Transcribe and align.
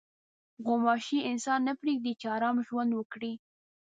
غوماشې 0.65 1.19
انسان 1.31 1.59
نه 1.67 1.73
پرېږدي 1.81 2.13
چې 2.19 2.25
ارام 2.35 2.55
ژوند 2.67 2.91
وکړي. 2.95 3.33